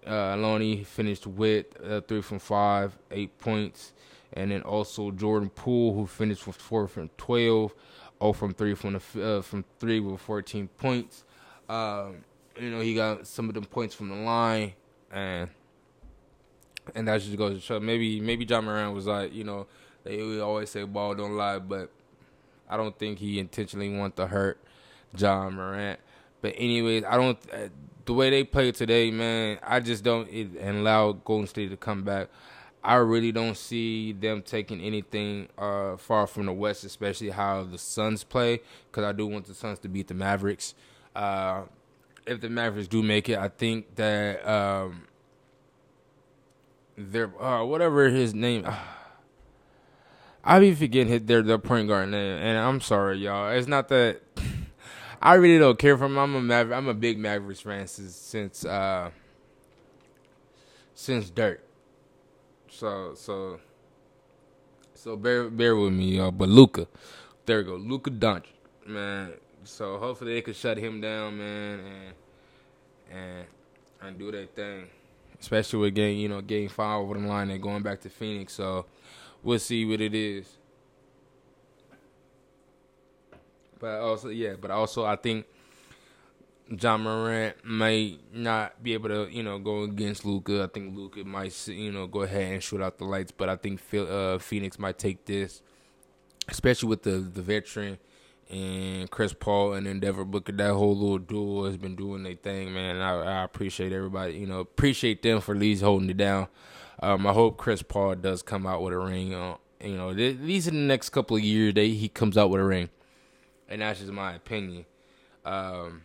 Uh, 0.06 0.36
Lonnie 0.36 0.84
finished 0.84 1.26
with 1.26 1.66
uh, 1.84 2.00
three 2.02 2.22
from 2.22 2.38
five, 2.38 2.96
eight 3.10 3.36
points. 3.38 3.92
and 4.32 4.50
then 4.50 4.62
also 4.62 5.10
Jordan 5.10 5.50
Poole, 5.50 5.94
who 5.94 6.06
finished 6.06 6.46
with 6.46 6.56
four 6.56 6.88
from 6.88 7.10
12, 7.18 7.74
0 8.22 8.32
from 8.32 8.54
three 8.54 8.74
from 8.74 8.94
the 8.94 9.38
uh, 9.38 9.42
from 9.42 9.64
three 9.78 10.00
with 10.00 10.20
14 10.20 10.68
points. 10.78 11.24
Um, 11.68 12.24
you 12.58 12.70
know, 12.70 12.80
he 12.80 12.94
got 12.94 13.26
some 13.26 13.48
of 13.48 13.54
them 13.54 13.64
points 13.64 13.94
from 13.94 14.08
the 14.08 14.14
line, 14.14 14.74
and 15.10 15.50
and 16.94 17.08
that 17.08 17.20
just 17.20 17.36
goes 17.36 17.54
to 17.54 17.60
show. 17.60 17.80
Maybe 17.80 18.20
maybe 18.20 18.44
John 18.44 18.64
Morant 18.64 18.94
was 18.94 19.06
like, 19.06 19.34
you 19.34 19.44
know, 19.44 19.66
they 20.04 20.40
always 20.40 20.70
say 20.70 20.84
ball 20.84 21.14
don't 21.14 21.36
lie, 21.36 21.58
but 21.58 21.90
I 22.68 22.76
don't 22.76 22.96
think 22.98 23.18
he 23.18 23.38
intentionally 23.38 23.94
want 23.96 24.16
to 24.16 24.26
hurt 24.26 24.58
John 25.14 25.54
Morant. 25.54 26.00
But 26.40 26.54
anyways, 26.56 27.04
I 27.04 27.16
don't. 27.16 27.38
Uh, 27.52 27.68
the 28.04 28.14
way 28.14 28.30
they 28.30 28.42
play 28.44 28.72
today, 28.72 29.10
man, 29.10 29.58
I 29.62 29.78
just 29.80 30.02
don't 30.02 30.28
it, 30.28 30.48
and 30.58 30.78
allow 30.78 31.12
Golden 31.12 31.46
State 31.46 31.70
to 31.70 31.76
come 31.76 32.02
back. 32.02 32.28
I 32.84 32.96
really 32.96 33.30
don't 33.30 33.56
see 33.56 34.12
them 34.12 34.42
taking 34.42 34.80
anything 34.80 35.48
uh, 35.56 35.96
far 35.96 36.26
from 36.26 36.46
the 36.46 36.52
West, 36.52 36.82
especially 36.84 37.30
how 37.30 37.62
the 37.62 37.78
Suns 37.78 38.24
play. 38.24 38.60
Because 38.90 39.04
I 39.04 39.12
do 39.12 39.26
want 39.26 39.46
the 39.46 39.54
Suns 39.54 39.78
to 39.80 39.88
beat 39.88 40.08
the 40.08 40.14
Mavericks. 40.14 40.74
Uh, 41.14 41.62
if 42.26 42.40
the 42.40 42.48
Mavericks 42.48 42.88
do 42.88 43.02
make 43.02 43.28
it, 43.28 43.38
I 43.38 43.48
think 43.48 43.94
that 43.96 44.46
um, 44.48 45.04
their 46.96 47.40
uh, 47.42 47.64
whatever 47.64 48.08
his 48.08 48.34
name. 48.34 48.66
I 50.44 50.58
be 50.58 50.74
forgetting 50.74 51.06
his, 51.06 51.22
their 51.22 51.42
their 51.42 51.58
point 51.58 51.86
guard 51.86 52.08
name, 52.08 52.38
and 52.38 52.58
I'm 52.58 52.80
sorry, 52.80 53.18
y'all. 53.18 53.50
It's 53.50 53.68
not 53.68 53.88
that 53.90 54.22
I 55.22 55.34
really 55.34 55.60
don't 55.60 55.78
care 55.78 55.96
for 55.96 56.06
him. 56.06 56.18
I'm 56.18 56.34
a 56.34 56.40
Maver- 56.40 56.76
I'm 56.76 56.88
a 56.88 56.94
big 56.94 57.16
Mavericks 57.16 57.60
fan 57.60 57.86
since 57.86 58.16
since 58.16 58.64
uh, 58.64 59.10
since 60.94 61.30
Dirt. 61.30 61.64
So 62.72 63.12
so 63.14 63.60
so 64.94 65.16
bear 65.16 65.50
bear 65.50 65.76
with 65.76 65.92
me, 65.92 66.16
y'all. 66.16 66.32
But 66.32 66.48
Luka, 66.48 66.88
there 67.44 67.58
we 67.58 67.64
go, 67.64 67.76
Luka 67.76 68.10
Doncic, 68.10 68.44
man. 68.86 69.34
So 69.64 69.98
hopefully 69.98 70.34
they 70.34 70.40
could 70.40 70.56
shut 70.56 70.78
him 70.78 71.00
down, 71.00 71.36
man, 71.36 71.80
and 71.80 72.14
and 73.12 73.46
and 74.00 74.18
do 74.18 74.32
their 74.32 74.46
thing. 74.46 74.88
Especially 75.38 75.80
with 75.80 75.94
getting 75.94 76.18
you 76.18 76.28
know 76.30 76.40
getting 76.40 76.70
five 76.70 77.00
over 77.00 77.14
the 77.14 77.26
line 77.26 77.50
and 77.50 77.62
going 77.62 77.82
back 77.82 78.00
to 78.00 78.08
Phoenix. 78.08 78.54
So 78.54 78.86
we'll 79.42 79.58
see 79.58 79.84
what 79.84 80.00
it 80.00 80.14
is. 80.14 80.46
But 83.78 84.00
also, 84.00 84.30
yeah, 84.30 84.54
but 84.58 84.70
also 84.70 85.04
I 85.04 85.16
think 85.16 85.44
Ja 86.68 86.96
Morant 86.96 87.54
might 87.64 88.20
not 88.32 88.82
be 88.82 88.94
able 88.94 89.08
to, 89.08 89.28
you 89.30 89.42
know, 89.42 89.58
go 89.58 89.82
against 89.82 90.24
Luka. 90.24 90.64
I 90.64 90.66
think 90.66 90.96
Luka 90.96 91.24
might, 91.24 91.68
you 91.68 91.92
know, 91.92 92.06
go 92.06 92.22
ahead 92.22 92.52
and 92.52 92.62
shoot 92.62 92.80
out 92.80 92.98
the 92.98 93.04
lights. 93.04 93.32
But 93.32 93.48
I 93.48 93.56
think 93.56 93.80
uh, 93.94 94.38
Phoenix 94.38 94.78
might 94.78 94.98
take 94.98 95.24
this, 95.26 95.62
especially 96.48 96.88
with 96.88 97.02
the 97.02 97.18
the 97.18 97.42
veteran 97.42 97.98
and 98.50 99.10
Chris 99.10 99.32
Paul 99.32 99.72
and 99.74 99.86
Endeavor 99.86 100.24
Booker. 100.24 100.52
That 100.52 100.72
whole 100.72 100.96
little 100.96 101.18
duo 101.18 101.64
has 101.64 101.76
been 101.76 101.96
doing 101.96 102.22
their 102.22 102.34
thing, 102.34 102.72
man. 102.74 103.00
I, 103.00 103.40
I 103.40 103.44
appreciate 103.44 103.92
everybody, 103.92 104.34
you 104.34 104.46
know, 104.46 104.60
appreciate 104.60 105.22
them 105.22 105.40
for 105.40 105.54
at 105.54 105.60
least 105.60 105.82
holding 105.82 106.10
it 106.10 106.16
down. 106.16 106.48
Um, 107.02 107.26
I 107.26 107.32
hope 107.32 107.56
Chris 107.56 107.82
Paul 107.82 108.14
does 108.16 108.42
come 108.42 108.66
out 108.66 108.82
with 108.82 108.92
a 108.92 108.98
ring. 108.98 109.34
Uh, 109.34 109.56
you 109.82 109.96
know, 109.96 110.14
these 110.14 110.68
in 110.68 110.74
the 110.74 110.80
next 110.80 111.10
couple 111.10 111.36
of 111.36 111.42
years, 111.42 111.74
they 111.74 111.90
he 111.90 112.08
comes 112.08 112.36
out 112.38 112.50
with 112.50 112.60
a 112.60 112.64
ring, 112.64 112.90
and 113.68 113.82
that's 113.82 114.00
just 114.00 114.12
my 114.12 114.34
opinion. 114.34 114.84
Um, 115.44 116.02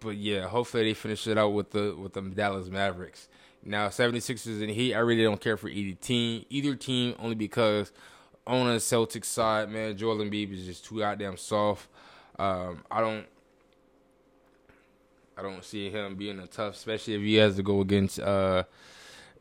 but 0.00 0.16
yeah, 0.16 0.46
hopefully 0.46 0.84
they 0.84 0.94
finish 0.94 1.26
it 1.26 1.38
out 1.38 1.50
with 1.50 1.70
the 1.70 1.94
with 1.94 2.12
the 2.12 2.22
Dallas 2.22 2.68
Mavericks. 2.68 3.28
Now 3.64 3.88
76ers 3.88 4.60
and 4.60 4.70
Heat, 4.70 4.94
I 4.94 4.98
really 4.98 5.24
don't 5.24 5.40
care 5.40 5.56
for 5.56 5.68
either 5.68 5.96
team, 6.00 6.44
either 6.50 6.76
team 6.76 7.16
only 7.18 7.34
because 7.34 7.92
on 8.46 8.66
the 8.68 8.76
Celtics 8.76 9.24
side, 9.24 9.68
man, 9.68 9.96
Joel 9.96 10.18
Embiid 10.18 10.52
is 10.52 10.66
just 10.66 10.84
too 10.84 11.00
goddamn 11.00 11.36
soft. 11.36 11.88
Um, 12.38 12.84
I 12.90 13.00
don't 13.00 13.26
I 15.36 15.42
don't 15.42 15.64
see 15.64 15.90
him 15.90 16.14
being 16.14 16.38
a 16.38 16.46
tough, 16.46 16.74
especially 16.74 17.14
if 17.14 17.20
he 17.20 17.34
has 17.34 17.56
to 17.56 17.62
go 17.62 17.80
against 17.80 18.20
uh, 18.20 18.64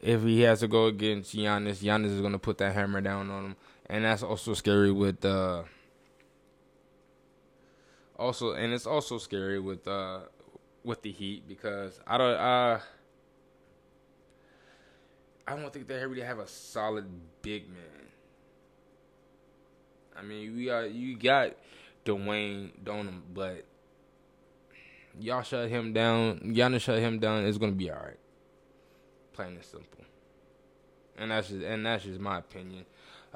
if 0.01 0.21
he 0.23 0.41
has 0.41 0.59
to 0.61 0.67
go 0.67 0.87
against 0.87 1.35
Giannis, 1.35 1.83
Giannis 1.83 2.13
is 2.13 2.21
gonna 2.21 2.39
put 2.39 2.57
that 2.57 2.73
hammer 2.73 3.01
down 3.01 3.29
on 3.29 3.45
him, 3.45 3.55
and 3.87 4.03
that's 4.03 4.23
also 4.23 4.53
scary 4.53 4.91
with 4.91 5.23
uh, 5.23 5.63
also, 8.17 8.53
and 8.53 8.73
it's 8.73 8.85
also 8.85 9.17
scary 9.17 9.59
with 9.59 9.87
uh, 9.87 10.19
with 10.85 11.01
the 11.01 11.11
Heat 11.11 11.47
because 11.47 11.99
I 12.07 12.17
don't 12.17 12.35
uh, 12.35 12.79
I 15.47 15.55
don't 15.55 15.73
think 15.73 15.87
they 15.87 16.05
really 16.05 16.21
have 16.21 16.39
a 16.39 16.47
solid 16.47 17.05
big 17.41 17.67
man. 17.69 18.07
I 20.17 20.21
mean, 20.21 20.55
we 20.55 20.65
got 20.65 20.91
you 20.91 21.17
got 21.17 21.53
Dwayne 22.05 22.71
Donham, 22.83 23.21
but 23.33 23.65
y'all 25.19 25.43
shut 25.43 25.69
him 25.69 25.93
down. 25.93 26.39
Giannis 26.55 26.81
shut 26.81 26.99
him 26.99 27.19
down. 27.19 27.45
It's 27.45 27.57
gonna 27.57 27.73
be 27.73 27.91
all 27.91 27.97
right. 27.97 28.19
Plain 29.33 29.55
and 29.55 29.63
simple. 29.63 30.05
And 31.17 31.31
that's 31.31 31.49
just 31.49 31.63
and 31.63 31.85
that's 31.85 32.03
just 32.03 32.19
my 32.19 32.39
opinion. 32.39 32.85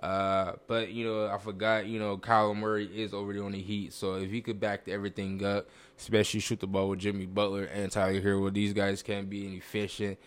Uh, 0.01 0.53
but 0.67 0.91
you 0.91 1.05
know, 1.05 1.27
I 1.27 1.37
forgot. 1.37 1.85
You 1.85 1.99
know, 1.99 2.17
Kyler 2.17 2.55
Murray 2.55 2.85
is 2.85 3.13
already 3.13 3.39
on 3.39 3.51
the 3.51 3.61
Heat, 3.61 3.93
so 3.93 4.15
if 4.15 4.31
he 4.31 4.41
could 4.41 4.59
back 4.59 4.87
everything 4.87 5.43
up, 5.43 5.67
especially 5.97 6.39
shoot 6.39 6.59
the 6.59 6.67
ball 6.67 6.89
with 6.89 6.99
Jimmy 6.99 7.25
Butler 7.25 7.65
and 7.65 7.91
Tyler 7.91 8.21
Herro, 8.21 8.53
these 8.53 8.73
guys 8.73 9.03
can 9.03 9.25
be 9.25 9.57
efficient 9.57 10.17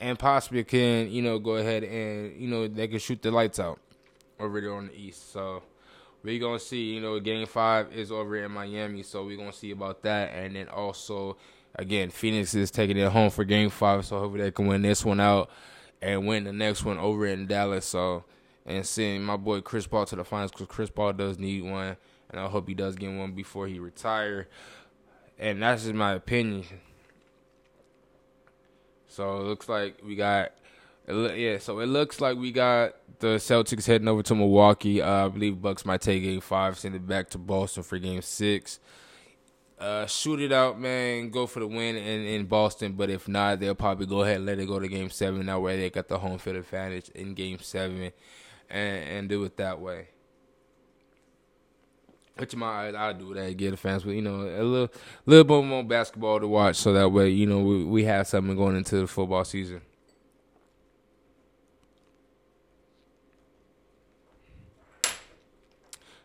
and 0.00 0.18
possibly 0.18 0.64
can 0.64 1.10
you 1.10 1.22
know 1.22 1.38
go 1.38 1.56
ahead 1.56 1.82
and 1.84 2.40
you 2.40 2.48
know 2.48 2.68
they 2.68 2.86
can 2.88 2.98
shoot 2.98 3.20
the 3.20 3.30
lights 3.30 3.58
out 3.58 3.78
over 4.38 4.60
there 4.60 4.74
on 4.74 4.88
the 4.88 4.94
East. 4.94 5.32
So 5.32 5.62
we're 6.22 6.40
gonna 6.40 6.58
see. 6.58 6.94
You 6.94 7.00
know, 7.00 7.20
Game 7.20 7.46
Five 7.46 7.92
is 7.92 8.10
over 8.10 8.36
in 8.36 8.50
Miami, 8.50 9.02
so 9.02 9.24
we're 9.24 9.36
gonna 9.36 9.52
see 9.52 9.70
about 9.70 10.02
that, 10.02 10.32
and 10.34 10.56
then 10.56 10.68
also 10.68 11.36
again, 11.74 12.10
Phoenix 12.10 12.54
is 12.54 12.70
taking 12.70 12.96
it 12.96 13.10
home 13.10 13.30
for 13.30 13.44
Game 13.44 13.70
Five, 13.70 14.06
so 14.06 14.18
hopefully 14.18 14.44
they 14.44 14.50
can 14.50 14.66
win 14.66 14.82
this 14.82 15.04
one 15.04 15.20
out 15.20 15.50
and 16.00 16.26
win 16.26 16.44
the 16.44 16.52
next 16.52 16.84
one 16.84 16.98
over 16.98 17.26
in 17.26 17.46
Dallas. 17.46 17.84
So 17.84 18.24
and 18.66 18.84
send 18.86 19.24
my 19.24 19.36
boy 19.36 19.60
Chris 19.60 19.86
Paul 19.86 20.06
to 20.06 20.16
the 20.16 20.24
finals 20.24 20.50
because 20.50 20.66
Chris 20.66 20.90
Paul 20.90 21.12
does 21.12 21.38
need 21.38 21.64
one, 21.64 21.96
and 22.30 22.40
I 22.40 22.46
hope 22.46 22.68
he 22.68 22.74
does 22.74 22.96
get 22.96 23.12
one 23.12 23.32
before 23.32 23.66
he 23.66 23.78
retire. 23.78 24.48
And 25.38 25.62
that's 25.62 25.84
just 25.84 25.94
my 25.94 26.14
opinion. 26.14 26.64
So 29.06 29.38
it 29.38 29.44
looks 29.44 29.68
like 29.68 30.00
we 30.04 30.16
got, 30.16 30.52
yeah. 31.08 31.58
So 31.58 31.78
it 31.80 31.86
looks 31.86 32.20
like 32.20 32.36
we 32.36 32.52
got 32.52 32.94
the 33.20 33.36
Celtics 33.36 33.86
heading 33.86 34.08
over 34.08 34.22
to 34.24 34.34
Milwaukee. 34.34 35.00
Uh, 35.00 35.26
I 35.26 35.28
believe 35.28 35.62
Bucks 35.62 35.86
might 35.86 36.00
take 36.00 36.22
Game 36.22 36.40
Five, 36.40 36.78
send 36.78 36.94
it 36.94 37.06
back 37.06 37.30
to 37.30 37.38
Boston 37.38 37.82
for 37.82 37.98
Game 37.98 38.22
Six 38.22 38.80
uh, 39.80 40.06
shoot 40.06 40.40
it 40.40 40.52
out, 40.52 40.80
man. 40.80 41.30
Go 41.30 41.46
for 41.46 41.60
the 41.60 41.66
win 41.66 41.96
in, 41.96 42.24
in 42.24 42.46
Boston. 42.46 42.92
But 42.92 43.10
if 43.10 43.28
not, 43.28 43.60
they'll 43.60 43.74
probably 43.74 44.06
go 44.06 44.22
ahead 44.22 44.36
and 44.36 44.46
let 44.46 44.58
it 44.58 44.66
go 44.66 44.78
to 44.78 44.88
Game 44.88 45.10
Seven. 45.10 45.46
That 45.46 45.60
way, 45.60 45.78
they 45.78 45.90
got 45.90 46.08
the 46.08 46.18
home 46.18 46.38
field 46.38 46.56
advantage 46.56 47.10
in 47.10 47.34
Game 47.34 47.58
Seven, 47.60 48.12
and 48.70 49.08
and 49.08 49.28
do 49.28 49.44
it 49.44 49.56
that 49.56 49.80
way. 49.80 50.08
Which 52.36 52.54
my 52.54 52.96
I 52.96 53.12
do 53.12 53.34
that, 53.34 53.56
get 53.56 53.72
the 53.72 53.76
fans, 53.76 54.04
but 54.04 54.12
you 54.12 54.22
know 54.22 54.42
a 54.42 54.62
little 54.62 54.90
little 55.26 55.44
bit 55.44 55.68
more 55.68 55.82
basketball 55.82 56.38
to 56.38 56.46
watch, 56.46 56.76
so 56.76 56.92
that 56.92 57.10
way 57.10 57.30
you 57.30 57.46
know 57.46 57.60
we 57.60 57.84
we 57.84 58.04
have 58.04 58.28
something 58.28 58.56
going 58.56 58.76
into 58.76 59.00
the 59.00 59.06
football 59.06 59.44
season. 59.44 59.80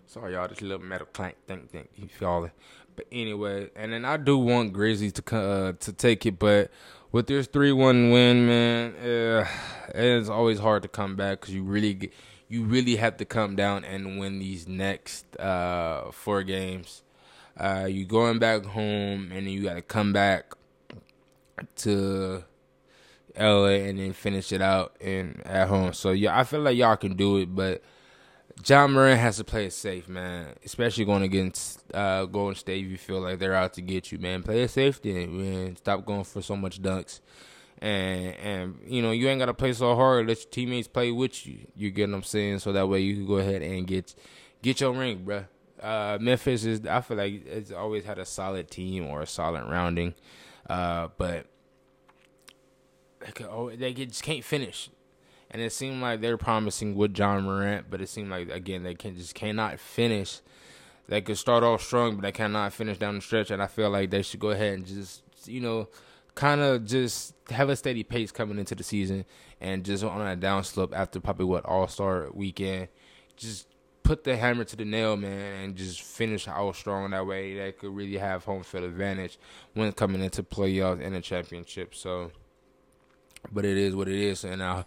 Sorry, 0.06 0.34
y'all. 0.34 0.48
this 0.48 0.62
little 0.62 0.78
metal 0.78 1.08
clank, 1.12 1.36
think, 1.48 1.72
think, 1.72 1.90
you 1.96 2.08
falling. 2.08 2.52
But 2.96 3.08
anyway, 3.12 3.72
and 3.76 3.92
then 3.92 4.06
I 4.06 4.18
do 4.18 4.38
want 4.38 4.72
Grizzlies 4.72 5.14
to 5.14 5.36
uh, 5.36 5.74
to 5.80 5.92
take 5.92 6.28
it, 6.28 6.38
but 6.38 6.70
with 7.12 7.26
this 7.26 7.48
three 7.48 7.72
one 7.72 8.12
win, 8.12 8.46
man, 8.46 8.94
uh, 8.96 9.48
it's 9.96 10.30
always 10.30 10.60
hard 10.60 10.84
to 10.84 10.88
come 10.88 11.16
back 11.16 11.42
because 11.42 11.56
you 11.56 11.64
really 11.64 12.12
you 12.48 12.64
really 12.64 12.96
have 12.98 13.18
to 13.18 13.26
come 13.26 13.56
down 13.56 13.84
and 13.84 14.20
win 14.20 14.40
these 14.40 14.68
next 14.68 15.38
uh, 15.38 16.12
four 16.12 16.44
games. 16.44 17.04
Uh, 17.58 17.88
you 17.90 18.06
going 18.06 18.40
back 18.40 18.66
home 18.66 19.32
and 19.32 19.50
you 19.50 19.64
got 19.64 19.76
to 19.76 19.82
come 19.82 20.12
back 20.12 20.54
to 21.76 22.44
LA 23.40 23.66
and 23.66 24.00
then 24.00 24.14
finish 24.14 24.52
it 24.52 24.62
out 24.62 24.96
in 25.00 25.42
at 25.46 25.68
home. 25.68 25.94
So 25.94 26.12
yeah, 26.12 26.38
I 26.38 26.44
feel 26.44 26.62
like 26.62 26.78
y'all 26.78 26.96
can 26.96 27.16
do 27.16 27.38
it, 27.38 27.54
but 27.54 27.84
John 28.62 28.94
Morant 28.94 29.20
has 29.20 29.38
to 29.38 29.44
play 29.44 29.66
it 29.66 29.74
safe, 29.74 30.08
man. 30.08 30.54
Especially 30.64 31.06
going 31.06 31.24
against 31.24 31.84
uh, 31.94 32.26
Golden 32.26 32.56
State. 32.56 32.86
If 32.86 32.92
you 32.92 32.98
feel 32.98 33.20
like 33.22 33.40
they're 33.40 33.56
out 33.56 33.74
to 33.74 33.82
get 33.82 34.12
you, 34.12 34.20
man, 34.20 34.44
play 34.44 34.62
it 34.62 34.70
safe. 34.70 35.02
Then, 35.02 35.38
man, 35.38 35.76
stop 35.76 36.06
going 36.06 36.24
for 36.24 36.42
so 36.42 36.56
much 36.56 36.82
dunks, 36.82 37.20
and 37.84 38.36
and 38.38 38.80
you 38.88 39.02
know 39.02 39.12
you 39.12 39.28
ain't 39.28 39.40
gotta 39.40 39.54
play 39.54 39.74
so 39.74 39.96
hard. 39.96 40.28
Let 40.28 40.40
your 40.40 40.50
teammates 40.50 40.88
play 40.88 41.12
with 41.12 41.46
you. 41.46 41.68
You 41.75 41.92
get 41.92 42.10
what 42.10 42.16
I'm 42.16 42.24
saying? 42.24 42.60
So 42.60 42.72
that 42.72 42.88
way 42.88 43.02
you 43.02 43.16
can 43.16 43.28
go 43.28 43.36
ahead 43.36 43.62
and 43.62 43.86
get 43.86 44.16
get 44.62 44.82
your 44.82 44.94
ring, 44.94 45.25
bruh. 45.25 45.48
Uh, 45.82 46.18
Memphis 46.20 46.63
is. 46.63 46.88
I 46.88 47.02
feel 47.02 47.18
like 47.18 47.46
it's 47.46 47.72
always 47.72 48.06
had 48.06 48.18
a 48.18 48.25
solid 48.25 48.72
team 48.72 49.06
or 49.06 49.22
a 49.22 49.28
solid 49.28 49.70
rounding, 49.70 50.13
uh, 50.70 51.10
but 51.18 51.46
they, 53.20 53.32
could, 53.32 53.80
they 53.80 53.94
just 53.94 54.24
can't 54.24 54.46
finish 54.46 54.90
and 55.54 55.62
it 55.62 55.72
seemed 55.72 56.02
like 56.02 56.20
they're 56.20 56.36
promising 56.36 56.96
with 56.96 57.13
John 57.13 57.44
Morant, 57.44 57.86
but 57.90 58.02
it 58.02 58.10
seemed 58.10 58.32
like 58.32 58.50
again 58.50 58.82
they 58.82 58.96
can 58.96 59.16
just 59.16 59.36
cannot 59.36 59.80
finish. 59.80 60.42
They 61.08 61.22
could 61.22 61.38
start 61.38 61.63
off 61.63 61.84
strong, 61.84 62.16
but 62.16 62.24
they 62.24 62.32
cannot 62.32 62.74
finish 62.74 62.98
down 62.98 63.16
the 63.16 63.22
stretch, 63.22 63.52
and 63.52 63.62
I 63.62 63.68
feel 63.68 63.92
like 63.92 64.10
they 64.10 64.24
should 64.24 64.40
go 64.40 64.50
ahead 64.50 64.74
and 64.74 64.86
just 64.86 65.22
you 65.46 65.62
know 65.62 65.90
kind 66.36 66.62
of 66.62 66.86
just 66.86 67.36
have 67.50 67.70
a 67.70 67.75
steady 67.75 68.04
pace 68.04 68.32
coming 68.32 68.58
into 68.58 68.75
the 68.75 68.84
season 68.84 69.25
and 69.62 69.84
just 69.84 70.04
on 70.04 70.22
a 70.22 70.36
downslope 70.36 70.94
after 70.94 71.20
probably 71.20 71.46
what 71.46 71.66
All 71.66 71.88
Star 71.88 72.30
weekend, 72.34 72.90
just 73.36 73.68
put 74.04 74.24
the 74.24 74.36
hammer 74.36 74.63
to 74.66 74.75
the 74.75 74.86
nail, 74.86 75.16
man, 75.16 75.63
and 75.63 75.75
just 75.75 76.02
finish 76.02 76.48
out 76.48 76.75
strong 76.75 77.12
that 77.12 77.25
way. 77.25 77.56
They 77.56 77.72
could 77.72 77.96
really 77.96 78.18
have 78.18 78.44
home 78.44 78.63
field 78.63 78.84
advantage 78.84 79.40
when 79.74 79.92
coming 79.94 80.22
into 80.22 80.44
playoffs 80.44 81.04
and 81.04 81.16
a 81.16 81.22
championship. 81.22 81.96
So, 81.96 82.32
but 83.52 83.66
it 83.66 83.78
is 83.78 83.96
what 83.96 84.08
it 84.08 84.20
is, 84.20 84.44
and 84.44 84.62
uh, 84.62 84.84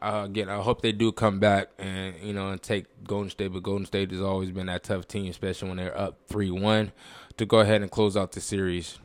uh, 0.00 0.22
again, 0.24 0.48
I 0.48 0.60
hope 0.60 0.82
they 0.82 0.92
do 0.92 1.12
come 1.12 1.38
back 1.38 1.68
and 1.78 2.14
you 2.22 2.32
know 2.32 2.48
and 2.48 2.62
take 2.62 2.86
Golden 3.04 3.30
State. 3.30 3.52
But 3.52 3.62
Golden 3.62 3.86
State 3.86 4.10
has 4.10 4.20
always 4.20 4.50
been 4.50 4.66
that 4.66 4.84
tough 4.84 5.06
team, 5.06 5.30
especially 5.30 5.68
when 5.68 5.76
they're 5.78 5.96
up 5.96 6.18
three 6.26 6.50
one, 6.50 6.92
to 7.36 7.46
go 7.46 7.60
ahead 7.60 7.82
and 7.82 7.90
close 7.90 8.16
out 8.16 8.32
the 8.32 8.40
series. 8.40 8.98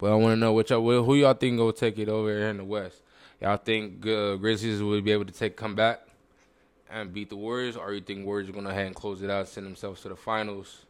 But 0.00 0.12
I 0.12 0.14
want 0.14 0.32
to 0.32 0.36
know 0.36 0.54
what 0.54 0.70
y'all, 0.70 1.04
who 1.04 1.14
y'all 1.14 1.34
think 1.34 1.58
will 1.58 1.74
take 1.74 1.98
it 1.98 2.08
over 2.08 2.30
here 2.30 2.48
in 2.48 2.56
the 2.56 2.64
West. 2.64 3.02
Y'all 3.38 3.58
think 3.58 4.06
uh, 4.06 4.36
Grizzlies 4.36 4.82
will 4.82 5.00
be 5.02 5.12
able 5.12 5.26
to 5.26 5.32
take 5.32 5.56
come 5.56 5.74
back 5.74 6.00
and 6.90 7.12
beat 7.12 7.28
the 7.28 7.36
Warriors, 7.36 7.76
or 7.76 7.92
you 7.92 8.00
think 8.00 8.24
Warriors 8.24 8.48
are 8.48 8.52
gonna 8.52 8.72
head 8.72 8.86
and 8.86 8.94
close 8.94 9.22
it 9.22 9.28
out, 9.28 9.46
send 9.46 9.66
themselves 9.66 10.00
to 10.00 10.08
the 10.08 10.16
finals, 10.16 10.86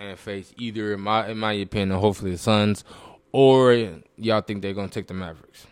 and 0.00 0.18
face 0.18 0.52
either, 0.58 0.94
in 0.94 1.00
my 1.00 1.28
in 1.28 1.38
my 1.38 1.52
opinion, 1.52 1.96
hopefully 1.96 2.32
the 2.32 2.38
Suns, 2.38 2.82
or 3.30 4.00
y'all 4.16 4.40
think 4.40 4.62
they're 4.62 4.74
gonna 4.74 4.88
take 4.88 5.06
the 5.06 5.14
Mavericks? 5.14 5.68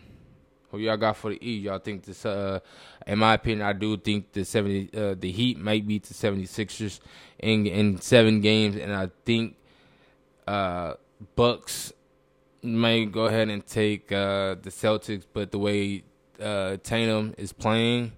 Who 0.71 0.77
y'all 0.77 0.95
got 0.95 1.17
for 1.17 1.31
the 1.31 1.45
E? 1.45 1.59
Y'all 1.59 1.79
think 1.79 2.05
this? 2.05 2.25
Uh, 2.25 2.61
in 3.05 3.19
my 3.19 3.33
opinion, 3.33 3.67
I 3.67 3.73
do 3.73 3.97
think 3.97 4.31
the 4.31 4.45
seventy, 4.45 4.89
uh, 4.95 5.15
the 5.19 5.31
Heat 5.31 5.59
might 5.59 5.85
beat 5.85 6.03
the 6.03 6.13
76ers 6.13 7.01
in 7.39 7.67
in 7.67 7.99
seven 7.99 8.39
games, 8.39 8.77
and 8.77 8.93
I 8.93 9.09
think 9.25 9.57
uh, 10.47 10.93
Bucks 11.35 11.93
may 12.61 13.05
go 13.05 13.25
ahead 13.25 13.49
and 13.49 13.65
take 13.65 14.11
uh, 14.11 14.55
the 14.61 14.69
Celtics, 14.69 15.25
but 15.31 15.51
the 15.51 15.59
way 15.59 16.03
uh, 16.41 16.77
Tatum 16.83 17.33
is 17.37 17.53
playing 17.53 18.13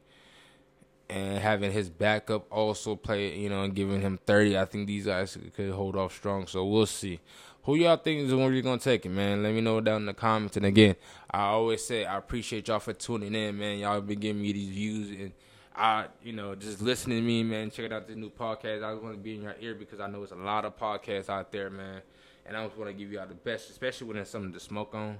and 1.10 1.39
having 1.39 1.72
his 1.72 1.89
backup 1.89 2.46
also 2.51 2.96
play, 2.96 3.38
you 3.38 3.50
know, 3.50 3.63
and 3.63 3.75
giving 3.75 4.01
him 4.01 4.20
30, 4.25 4.58
I 4.58 4.65
think 4.65 4.88
these 4.88 5.05
guys 5.05 5.38
could 5.55 5.72
hold 5.72 5.96
off 5.96 6.15
strong. 6.15 6.48
So 6.48 6.65
we'll 6.65 6.86
see. 6.86 7.20
Who 7.63 7.75
y'all 7.75 7.98
think 7.98 8.22
is 8.22 8.34
really 8.34 8.62
gonna 8.62 8.79
take 8.79 9.05
it, 9.05 9.10
man? 9.10 9.43
Let 9.43 9.53
me 9.53 9.62
know 9.62 9.81
down 9.81 9.98
in 9.98 10.05
the 10.08 10.13
comments. 10.13 10.58
And 10.58 10.65
again, 10.65 10.96
I 11.29 11.43
always 11.43 11.86
say 11.86 12.05
I 12.05 12.17
appreciate 12.17 12.67
y'all 12.67 12.79
for 12.79 12.93
tuning 12.93 13.36
in, 13.36 13.58
man. 13.58 13.77
Y'all 13.77 14.01
been 14.01 14.20
giving 14.20 14.41
me 14.41 14.51
these 14.53 14.70
views 14.70 15.10
and 15.12 15.31
I, 15.75 16.08
you 16.24 16.34
know, 16.34 16.55
just 16.55 16.81
listening 16.81 17.20
to 17.20 17.24
me, 17.24 17.43
man. 17.43 17.72
Check 17.72 17.91
out 17.91 18.08
this 18.08 18.17
new 18.17 18.29
podcast. 18.29 18.84
I 18.84 18.93
just 18.93 19.03
want 19.03 19.15
to 19.15 19.22
be 19.22 19.36
in 19.36 19.43
your 19.43 19.55
ear 19.60 19.75
because 19.75 20.00
I 20.00 20.08
know 20.08 20.24
it's 20.24 20.31
a 20.31 20.36
lot 20.36 20.65
of 20.65 20.77
podcasts 20.77 21.29
out 21.29 21.51
there, 21.51 21.70
man. 21.70 22.01
And 22.45 22.57
I 22.57 22.65
just 22.65 22.77
want 22.77 22.89
to 22.89 22.93
give 22.93 23.12
y'all 23.12 23.27
the 23.27 23.36
best, 23.36 23.69
especially 23.69 24.07
when 24.07 24.15
there's 24.15 24.29
something 24.29 24.53
to 24.53 24.60
smoke 24.60 24.93
on. 24.95 25.19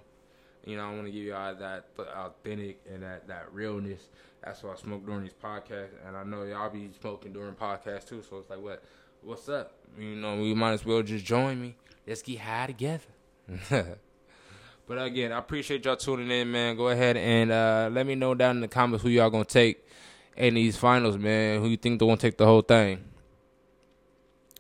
You 0.66 0.78
know, 0.78 0.88
I 0.88 0.92
want 0.92 1.06
to 1.06 1.12
give 1.12 1.24
y'all 1.24 1.56
that 1.56 1.86
authentic 1.98 2.82
and 2.92 3.02
that 3.04 3.28
that 3.28 3.52
realness. 3.54 4.10
That's 4.44 4.62
why 4.64 4.74
I 4.74 4.76
smoke 4.76 5.06
during 5.06 5.24
these 5.24 5.34
podcasts, 5.34 5.90
and 6.06 6.16
I 6.18 6.24
know 6.24 6.44
y'all 6.44 6.70
be 6.70 6.90
smoking 7.00 7.34
during 7.34 7.54
podcasts 7.54 8.08
too. 8.08 8.24
So 8.28 8.40
it's 8.40 8.50
like, 8.50 8.62
what, 8.62 8.84
what's 9.22 9.50
up? 9.50 9.74
You 9.98 10.16
know, 10.16 10.42
we 10.42 10.54
might 10.54 10.74
as 10.74 10.86
well 10.86 11.02
just 11.02 11.26
join 11.26 11.62
me. 11.62 11.76
Let's 12.08 12.22
get 12.22 12.40
high 12.40 12.68
together. 12.68 13.04
but 14.88 15.02
again, 15.02 15.32
I 15.32 15.40
appreciate 15.40 15.86
y'all 15.86 15.96
tuning 15.96 16.30
in, 16.30 16.52
man. 16.52 16.76
Go 16.76 16.90
ahead 16.90 17.18
and 17.18 17.52
uh, 17.52 17.90
let 17.92 18.06
me 18.06 18.16
know 18.16 18.36
down 18.36 18.58
in 18.58 18.62
the 18.62 18.68
comments 18.68 19.04
who 19.04 19.10
y'all 19.10 19.30
gonna 19.30 19.46
take 19.46 19.86
in 20.38 20.56
these 20.56 20.78
finals, 20.78 21.18
man. 21.18 21.62
Who 21.62 21.68
you 21.68 21.78
think 21.78 22.00
they 22.00 22.06
gonna 22.06 22.18
take 22.18 22.38
the 22.38 22.46
whole 22.46 22.62
thing? 22.62 23.04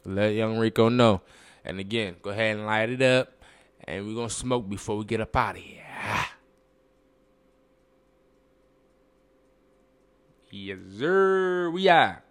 Let 0.03 0.29
young 0.29 0.57
Rico 0.57 0.89
know. 0.89 1.21
And 1.63 1.79
again, 1.79 2.15
go 2.21 2.31
ahead 2.31 2.57
and 2.57 2.65
light 2.65 2.89
it 2.89 3.01
up, 3.01 3.29
and 3.83 4.05
we're 4.05 4.15
gonna 4.15 4.29
smoke 4.29 4.67
before 4.67 4.97
we 4.97 5.05
get 5.05 5.21
up 5.21 5.35
out 5.35 5.55
of 5.55 5.61
here. 5.61 5.77
Yes, 10.53 10.79
sir. 10.99 11.69
We 11.69 11.87
are. 11.87 12.23